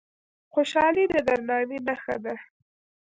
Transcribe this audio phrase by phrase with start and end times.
[0.53, 2.35] خوشالي د درناوي نښه ده.